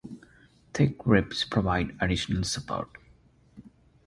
Thick 0.73 0.95
ribs 1.05 1.45
provide 1.45 1.95
additional 2.01 2.43
support. 2.43 2.89